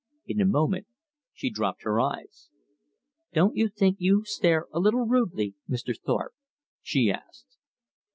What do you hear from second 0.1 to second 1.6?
In a moment she